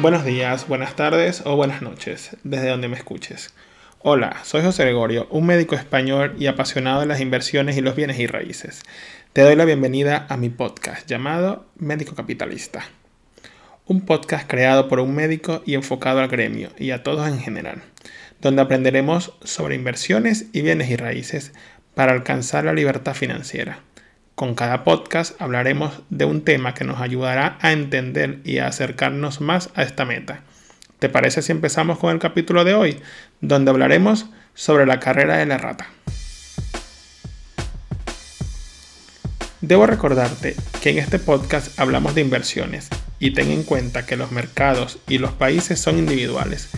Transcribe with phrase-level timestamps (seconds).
[0.00, 3.52] Buenos días, buenas tardes o buenas noches, desde donde me escuches.
[3.98, 8.18] Hola, soy José Gregorio, un médico español y apasionado de las inversiones y los bienes
[8.18, 8.80] y raíces.
[9.34, 12.82] Te doy la bienvenida a mi podcast llamado Médico Capitalista.
[13.84, 17.82] Un podcast creado por un médico y enfocado al gremio y a todos en general,
[18.40, 21.52] donde aprenderemos sobre inversiones y bienes y raíces
[21.94, 23.80] para alcanzar la libertad financiera.
[24.40, 29.42] Con cada podcast hablaremos de un tema que nos ayudará a entender y a acercarnos
[29.42, 30.40] más a esta meta.
[30.98, 33.02] ¿Te parece si empezamos con el capítulo de hoy,
[33.42, 35.88] donde hablaremos sobre la carrera de la rata?
[39.60, 42.88] Debo recordarte que en este podcast hablamos de inversiones
[43.18, 46.70] y ten en cuenta que los mercados y los países son individuales.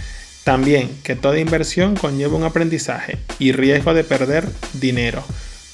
[0.42, 5.22] También que toda inversión conlleva un aprendizaje y riesgo de perder dinero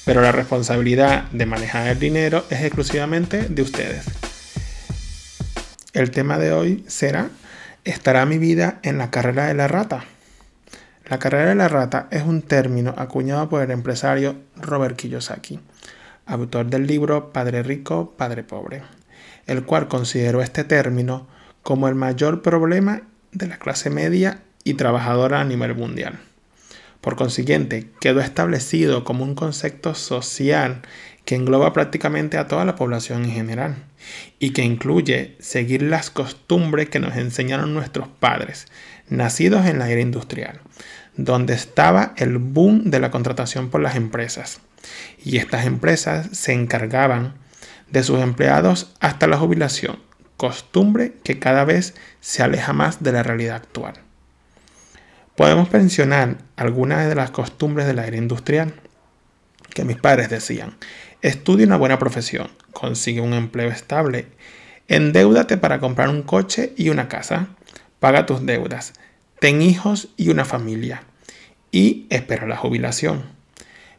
[0.09, 4.05] pero la responsabilidad de manejar el dinero es exclusivamente de ustedes.
[5.93, 7.29] El tema de hoy será,
[7.83, 10.05] ¿estará mi vida en la carrera de la rata?
[11.07, 15.59] La carrera de la rata es un término acuñado por el empresario Robert Kiyosaki,
[16.25, 18.81] autor del libro Padre Rico, Padre Pobre,
[19.45, 21.27] el cual consideró este término
[21.61, 26.17] como el mayor problema de la clase media y trabajadora a nivel mundial.
[27.01, 30.81] Por consiguiente, quedó establecido como un concepto social
[31.23, 33.75] que engloba prácticamente a toda la población en general
[34.39, 38.67] y que incluye seguir las costumbres que nos enseñaron nuestros padres,
[39.09, 40.59] nacidos en la era industrial,
[41.15, 44.59] donde estaba el boom de la contratación por las empresas.
[45.23, 47.35] Y estas empresas se encargaban
[47.91, 49.99] de sus empleados hasta la jubilación,
[50.35, 54.08] costumbre que cada vez se aleja más de la realidad actual.
[55.39, 58.73] Podemos mencionar algunas de las costumbres de la era industrial
[59.73, 60.75] que mis padres decían.
[61.21, 64.27] Estudia una buena profesión, consigue un empleo estable,
[64.89, 67.47] endeúdate para comprar un coche y una casa,
[68.01, 68.91] paga tus deudas,
[69.39, 71.03] ten hijos y una familia
[71.71, 73.23] y espera la jubilación.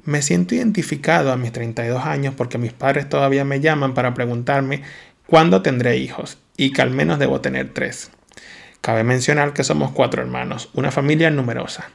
[0.04, 4.82] Me siento identificado a mis 32 años porque mis padres todavía me llaman para preguntarme
[5.24, 8.10] cuándo tendré hijos y que al menos debo tener tres.
[8.80, 11.90] Cabe mencionar que somos cuatro hermanos, una familia numerosa,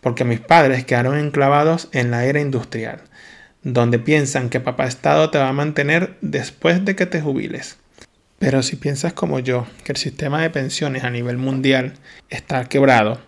[0.00, 3.02] porque mis padres quedaron enclavados en la era industrial,
[3.62, 7.78] donde piensan que papá Estado te va a mantener después de que te jubiles.
[8.38, 11.94] Pero si piensas como yo, que el sistema de pensiones a nivel mundial
[12.30, 13.20] está quebrado,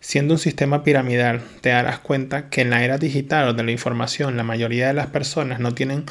[0.00, 3.70] siendo un sistema piramidal, te darás cuenta que en la era digital o de la
[3.70, 6.04] información la mayoría de las personas no tienen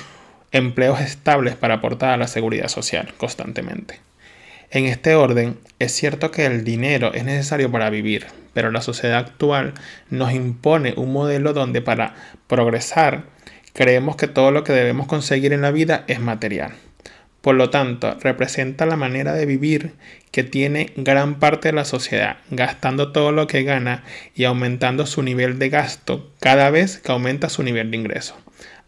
[0.52, 4.00] empleos estables para aportar a la seguridad social constantemente.
[4.72, 9.18] En este orden, es cierto que el dinero es necesario para vivir, pero la sociedad
[9.18, 9.74] actual
[10.12, 12.14] nos impone un modelo donde para
[12.46, 13.24] progresar
[13.74, 16.74] creemos que todo lo que debemos conseguir en la vida es material.
[17.42, 19.94] Por lo tanto, representa la manera de vivir
[20.32, 24.04] que tiene gran parte de la sociedad, gastando todo lo que gana
[24.36, 28.38] y aumentando su nivel de gasto cada vez que aumenta su nivel de ingreso.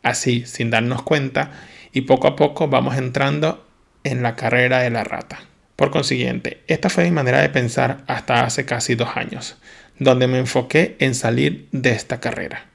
[0.03, 1.52] Así, sin darnos cuenta,
[1.91, 3.66] y poco a poco vamos entrando
[4.03, 5.40] en la carrera de la rata.
[5.76, 9.58] Por consiguiente, esta fue mi manera de pensar hasta hace casi dos años,
[9.98, 12.66] donde me enfoqué en salir de esta carrera.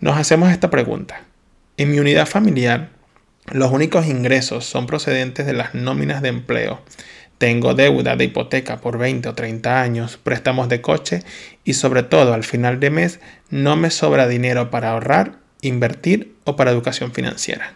[0.00, 1.22] Nos hacemos esta pregunta.
[1.76, 2.90] En mi unidad familiar,
[3.52, 6.82] los únicos ingresos son procedentes de las nóminas de empleo.
[7.38, 11.22] Tengo deuda de hipoteca por 20 o 30 años, préstamos de coche
[11.64, 13.20] y sobre todo al final de mes
[13.50, 17.74] no me sobra dinero para ahorrar, invertir o para educación financiera.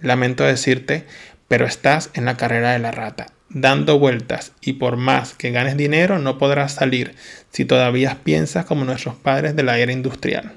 [0.00, 1.04] Lamento decirte,
[1.46, 5.76] pero estás en la carrera de la rata dando vueltas y por más que ganes
[5.76, 7.14] dinero no podrás salir
[7.50, 10.52] si todavía piensas como nuestros padres de la era industrial.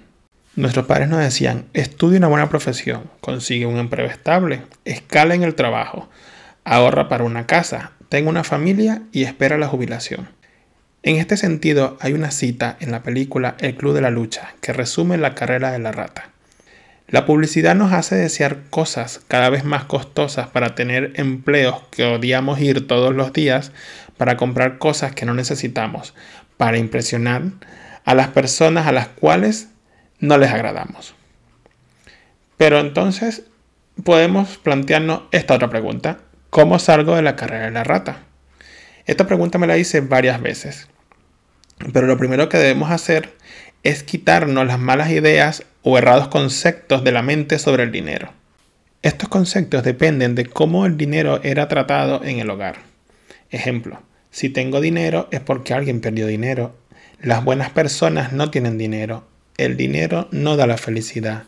[0.56, 5.56] Nuestros padres nos decían, estudia una buena profesión, consigue un empleo estable, escala en el
[5.56, 6.10] trabajo,
[6.64, 10.30] ahorra para una casa, tenga una familia y espera la jubilación.
[11.04, 14.74] En este sentido hay una cita en la película El Club de la Lucha que
[14.74, 16.30] resume la carrera de la rata.
[17.08, 22.60] La publicidad nos hace desear cosas cada vez más costosas para tener empleos que odiamos
[22.60, 23.72] ir todos los días,
[24.18, 26.16] para comprar cosas que no necesitamos,
[26.58, 27.44] para impresionar
[28.06, 29.70] a las personas a las cuales
[30.20, 31.14] no les agradamos.
[32.58, 33.44] Pero entonces
[34.04, 36.20] podemos plantearnos esta otra pregunta.
[36.50, 38.20] ¿Cómo salgo de la carrera de la rata?
[39.06, 40.88] Esta pregunta me la hice varias veces.
[41.94, 43.36] Pero lo primero que debemos hacer
[43.84, 48.34] es quitarnos las malas ideas o errados conceptos de la mente sobre el dinero.
[49.04, 52.78] Estos conceptos dependen de cómo el dinero era tratado en el hogar.
[53.52, 54.02] Ejemplo,
[54.32, 56.76] si tengo dinero es porque alguien perdió dinero.
[57.22, 59.28] Las buenas personas no tienen dinero.
[59.58, 61.44] El dinero no da la felicidad.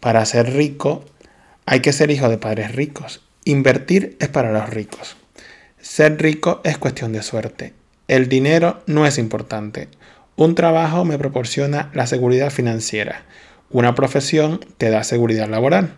[0.00, 1.04] Para ser rico
[1.64, 3.22] hay que ser hijo de padres ricos.
[3.44, 5.16] Invertir es para los ricos.
[5.80, 7.74] Ser rico es cuestión de suerte.
[8.08, 9.86] El dinero no es importante.
[10.34, 13.22] Un trabajo me proporciona la seguridad financiera.
[13.70, 15.94] Una profesión te da seguridad laboral.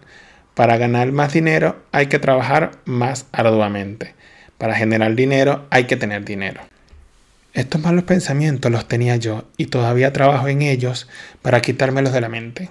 [0.55, 4.15] Para ganar más dinero hay que trabajar más arduamente.
[4.59, 6.61] Para generar dinero hay que tener dinero.
[7.55, 11.09] Estos malos pensamientos los tenía yo y todavía trabajo en ellos
[11.43, 12.71] para quitármelos de la mente,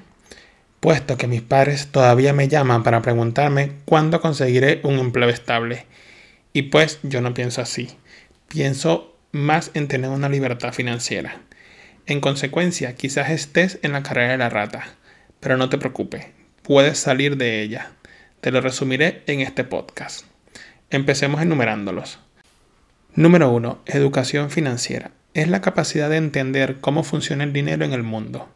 [0.79, 5.85] puesto que mis padres todavía me llaman para preguntarme cuándo conseguiré un empleo estable.
[6.53, 7.89] Y pues yo no pienso así,
[8.47, 11.41] pienso más en tener una libertad financiera.
[12.09, 14.87] En consecuencia, quizás estés en la carrera de la rata,
[15.39, 16.25] pero no te preocupes,
[16.63, 17.91] puedes salir de ella.
[18.41, 20.25] Te lo resumiré en este podcast.
[20.89, 22.17] Empecemos enumerándolos.
[23.13, 23.83] Número 1.
[23.85, 25.11] Educación financiera.
[25.35, 28.49] Es la capacidad de entender cómo funciona el dinero en el mundo.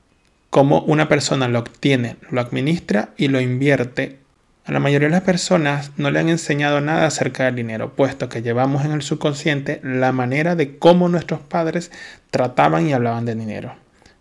[0.49, 4.17] Cómo una persona lo obtiene, lo administra y lo invierte.
[4.65, 8.29] A la mayoría de las personas no le han enseñado nada acerca del dinero, puesto
[8.29, 11.91] que llevamos en el subconsciente la manera de cómo nuestros padres
[12.31, 13.75] trataban y hablaban de dinero.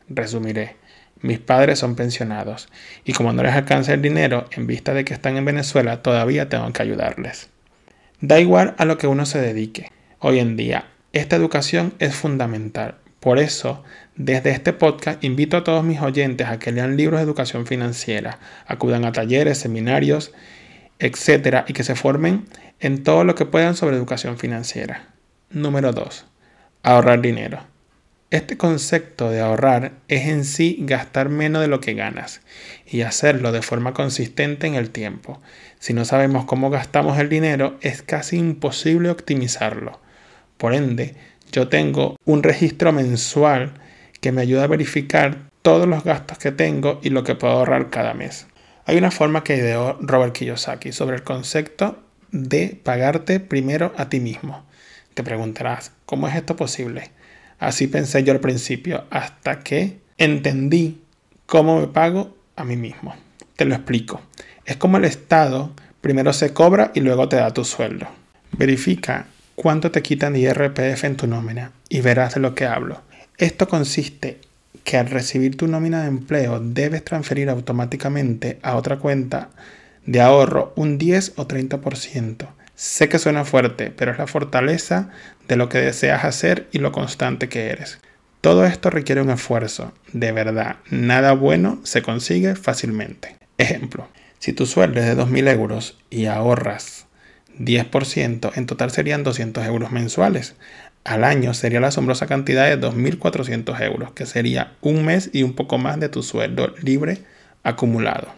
[0.09, 0.77] Resumiré.
[1.21, 2.69] Mis padres son pensionados
[3.05, 6.49] y como no les alcanza el dinero en vista de que están en Venezuela, todavía
[6.49, 7.49] tengo que ayudarles.
[8.21, 10.87] Da igual a lo que uno se dedique hoy en día.
[11.13, 12.97] Esta educación es fundamental.
[13.23, 13.85] Por eso,
[14.17, 18.41] desde este podcast invito a todos mis oyentes a que lean libros de educación financiera,
[18.67, 20.33] acudan a talleres, seminarios,
[20.99, 22.47] etcétera, y que se formen
[22.81, 25.15] en todo lo que puedan sobre educación financiera.
[25.51, 26.27] Número 2.
[26.83, 27.61] Ahorrar dinero.
[28.33, 32.41] Este concepto de ahorrar es en sí gastar menos de lo que ganas
[32.89, 35.41] y hacerlo de forma consistente en el tiempo.
[35.79, 40.01] Si no sabemos cómo gastamos el dinero, es casi imposible optimizarlo.
[40.57, 41.15] Por ende,
[41.53, 43.75] yo tengo un registro mensual
[44.21, 47.91] que me ayuda a verificar todos los gastos que tengo y lo que puedo ahorrar
[47.91, 48.47] cada mes.
[48.85, 52.03] Hay una forma que ideó Robert Kiyosaki sobre el concepto
[52.33, 54.65] de pagarte primero a ti mismo.
[55.15, 57.11] Te preguntarás, ¿cómo es esto posible?
[57.59, 61.03] Así pensé yo al principio, hasta que entendí
[61.47, 63.15] cómo me pago a mí mismo.
[63.57, 64.21] Te lo explico.
[64.65, 68.09] Es como el Estado primero se cobra y luego te da tu sueldo.
[68.53, 73.01] Verifica cuánto te quitan de IRPF en tu nómina y verás de lo que hablo.
[73.39, 74.39] Esto consiste
[74.85, 79.51] que al recibir tu nómina de empleo debes transferir automáticamente a otra cuenta
[80.07, 82.49] de ahorro un 10 o 30%.
[82.75, 85.11] Sé que suena fuerte, pero es la fortaleza
[85.47, 88.01] de lo que deseas hacer y lo constante que eres.
[88.41, 89.93] Todo esto requiere un esfuerzo.
[90.13, 93.37] De verdad, nada bueno se consigue fácilmente.
[93.57, 94.09] Ejemplo,
[94.41, 97.07] si tu sueldo es de 2.000 euros y ahorras
[97.59, 100.55] 10%, en total serían 200 euros mensuales.
[101.05, 105.55] Al año sería la asombrosa cantidad de 2.400 euros, que sería un mes y un
[105.55, 107.19] poco más de tu sueldo libre
[107.65, 108.29] acumulado.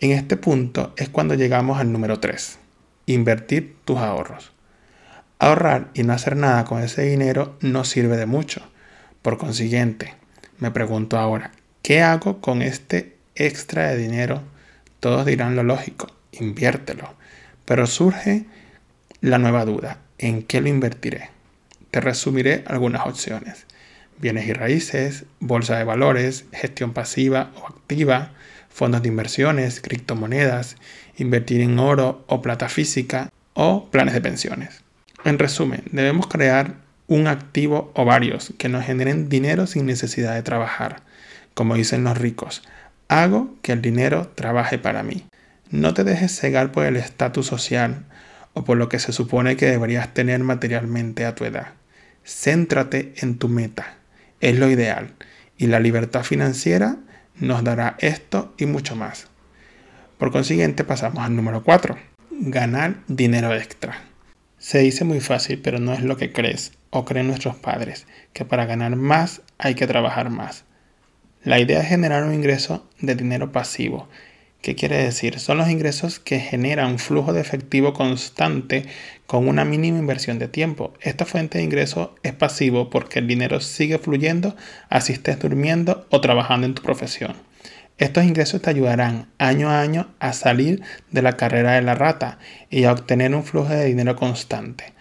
[0.00, 2.58] En este punto es cuando llegamos al número 3,
[3.06, 4.52] invertir tus ahorros.
[5.40, 8.62] Ahorrar y no hacer nada con ese dinero no sirve de mucho.
[9.22, 10.14] Por consiguiente,
[10.58, 14.42] me pregunto ahora, ¿qué hago con este extra de dinero?
[15.00, 17.14] Todos dirán lo lógico, inviértelo.
[17.68, 18.46] Pero surge
[19.20, 21.28] la nueva duda, ¿en qué lo invertiré?
[21.90, 23.66] Te resumiré algunas opciones.
[24.16, 28.30] Bienes y raíces, bolsa de valores, gestión pasiva o activa,
[28.70, 30.76] fondos de inversiones, criptomonedas,
[31.18, 34.82] invertir en oro o plata física o planes de pensiones.
[35.26, 40.42] En resumen, debemos crear un activo o varios que nos generen dinero sin necesidad de
[40.42, 41.02] trabajar.
[41.52, 42.62] Como dicen los ricos,
[43.08, 45.27] hago que el dinero trabaje para mí.
[45.70, 48.06] No te dejes cegar por el estatus social
[48.54, 51.74] o por lo que se supone que deberías tener materialmente a tu edad.
[52.24, 53.98] Céntrate en tu meta.
[54.40, 55.14] Es lo ideal.
[55.58, 56.96] Y la libertad financiera
[57.36, 59.26] nos dará esto y mucho más.
[60.16, 61.96] Por consiguiente, pasamos al número 4.
[62.30, 64.02] Ganar dinero extra.
[64.56, 68.44] Se dice muy fácil, pero no es lo que crees o creen nuestros padres, que
[68.44, 70.64] para ganar más hay que trabajar más.
[71.44, 74.08] La idea es generar un ingreso de dinero pasivo
[74.60, 75.38] ¿Qué quiere decir?
[75.38, 78.86] Son los ingresos que generan un flujo de efectivo constante
[79.26, 80.92] con una mínima inversión de tiempo.
[81.00, 84.56] Esta fuente de ingreso es pasivo porque el dinero sigue fluyendo
[84.88, 87.34] así estés durmiendo o trabajando en tu profesión.
[87.98, 92.38] Estos ingresos te ayudarán año a año a salir de la carrera de la rata
[92.68, 94.92] y a obtener un flujo de dinero constante.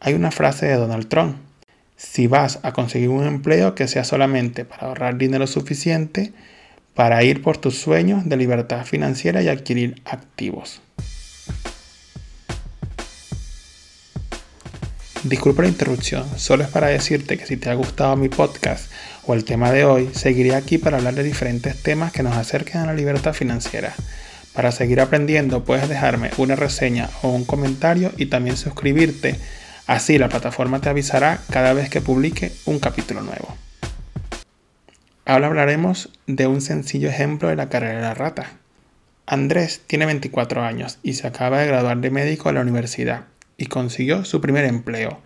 [0.00, 1.36] Hay una frase de Donald Trump.
[1.96, 6.32] Si vas a conseguir un empleo que sea solamente para ahorrar dinero suficiente,
[6.96, 10.80] para ir por tus sueños de libertad financiera y adquirir activos.
[15.22, 18.90] Disculpa la interrupción, solo es para decirte que si te ha gustado mi podcast
[19.26, 22.80] o el tema de hoy, seguiré aquí para hablar de diferentes temas que nos acerquen
[22.80, 23.94] a la libertad financiera.
[24.54, 29.38] Para seguir aprendiendo puedes dejarme una reseña o un comentario y también suscribirte
[29.86, 33.65] Así la plataforma te avisará cada vez que publique un capítulo nuevo.
[35.28, 38.52] Ahora hablaremos de un sencillo ejemplo de la carrera de la rata.
[39.26, 43.24] Andrés tiene 24 años y se acaba de graduar de médico en la universidad
[43.56, 45.18] y consiguió su primer empleo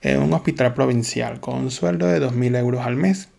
[0.00, 3.30] en un hospital provincial con un sueldo de 2.000 euros al mes.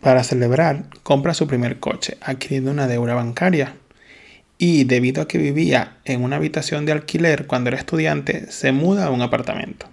[0.00, 3.74] Para celebrar, compra su primer coche, adquiriendo una deuda bancaria.
[4.56, 9.06] Y debido a que vivía en una habitación de alquiler cuando era estudiante, se muda
[9.06, 9.88] a un apartamento.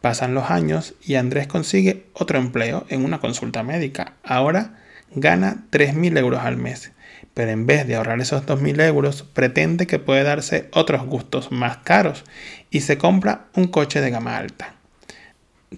[0.00, 4.14] Pasan los años y Andrés consigue otro empleo en una consulta médica.
[4.24, 4.78] Ahora
[5.14, 6.92] gana 3.000 euros al mes,
[7.34, 11.78] pero en vez de ahorrar esos 2.000 euros, pretende que puede darse otros gustos más
[11.78, 12.24] caros
[12.70, 14.74] y se compra un coche de gama alta.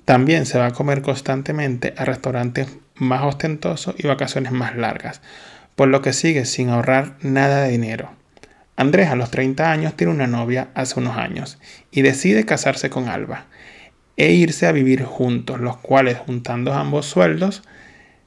[0.05, 5.21] También se va a comer constantemente a restaurantes más ostentosos y vacaciones más largas,
[5.75, 8.13] por lo que sigue sin ahorrar nada de dinero.
[8.77, 11.59] Andrés a los 30 años tiene una novia hace unos años
[11.91, 13.47] y decide casarse con Alba
[14.17, 17.63] e irse a vivir juntos, los cuales juntando ambos sueldos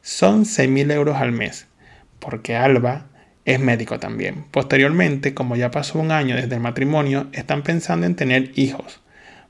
[0.01, 1.67] son 6.000 euros al mes,
[2.19, 3.07] porque Alba
[3.45, 4.45] es médico también.
[4.51, 9.01] Posteriormente, como ya pasó un año desde el matrimonio, están pensando en tener hijos.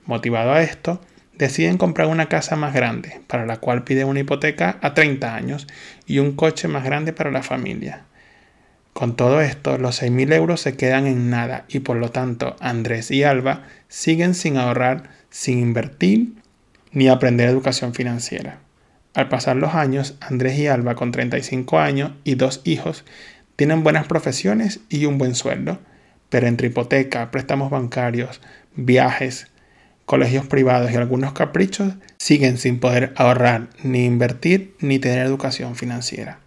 [0.05, 1.01] Motivado a esto,
[1.37, 5.67] deciden comprar una casa más grande, para la cual piden una hipoteca a 30 años
[6.05, 8.03] y un coche más grande para la familia.
[8.93, 13.11] Con todo esto, los 6.000 euros se quedan en nada y por lo tanto Andrés
[13.11, 16.33] y Alba siguen sin ahorrar, sin invertir
[16.93, 18.59] ni aprender educación financiera.
[19.13, 23.03] Al pasar los años, Andrés y Alba, con 35 años y dos hijos,
[23.57, 25.79] tienen buenas profesiones y un buen sueldo,
[26.29, 28.39] pero entre hipoteca, préstamos bancarios,
[28.77, 29.47] viajes,
[30.05, 36.39] colegios privados y algunos caprichos, siguen sin poder ahorrar, ni invertir, ni tener educación financiera.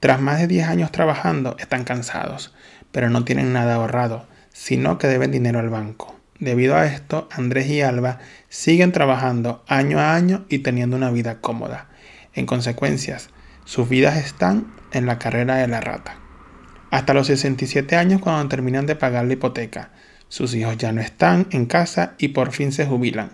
[0.00, 2.52] Tras más de 10 años trabajando, están cansados,
[2.90, 6.14] pero no tienen nada ahorrado, sino que deben dinero al banco.
[6.40, 11.40] Debido a esto, Andrés y Alba siguen trabajando año a año y teniendo una vida
[11.40, 11.88] cómoda.
[12.34, 13.30] En consecuencias,
[13.64, 16.16] sus vidas están en la carrera de la rata.
[16.90, 19.90] Hasta los 67 años cuando terminan de pagar la hipoteca,
[20.28, 23.32] sus hijos ya no están en casa y por fin se jubilan.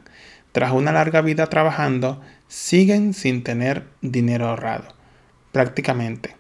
[0.53, 4.95] Tras una larga vida trabajando, siguen sin tener dinero ahorrado.
[5.53, 6.40] Prácticamente.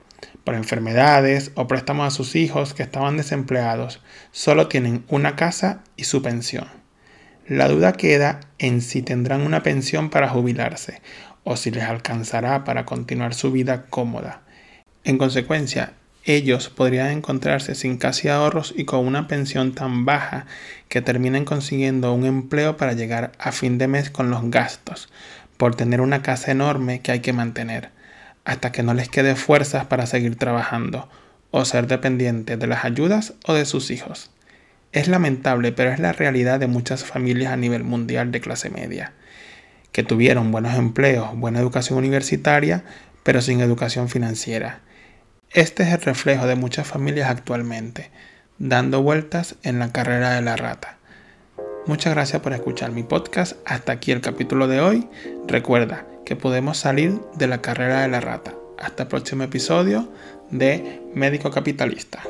[0.50, 4.00] Por enfermedades o préstamos a sus hijos que estaban desempleados,
[4.32, 6.66] solo tienen una casa y su pensión.
[7.46, 11.02] La duda queda en si tendrán una pensión para jubilarse
[11.44, 14.42] o si les alcanzará para continuar su vida cómoda.
[15.04, 15.92] En consecuencia,
[16.24, 20.46] ellos podrían encontrarse sin casi ahorros y con una pensión tan baja
[20.88, 25.10] que terminen consiguiendo un empleo para llegar a fin de mes con los gastos,
[25.56, 27.92] por tener una casa enorme que hay que mantener,
[28.50, 31.08] hasta que no les quede fuerzas para seguir trabajando
[31.50, 34.30] o ser dependientes de las ayudas o de sus hijos.
[34.92, 39.12] Es lamentable, pero es la realidad de muchas familias a nivel mundial de clase media,
[39.92, 42.84] que tuvieron buenos empleos, buena educación universitaria,
[43.22, 44.80] pero sin educación financiera
[45.52, 48.12] este es el reflejo de muchas familias actualmente,
[48.58, 50.98] dando vueltas en la carrera de la rata.
[51.90, 53.56] Muchas gracias por escuchar mi podcast.
[53.64, 55.08] Hasta aquí el capítulo de hoy.
[55.48, 58.54] Recuerda que podemos salir de la carrera de la rata.
[58.78, 60.08] Hasta el próximo episodio
[60.52, 62.22] de Médico Capitalista.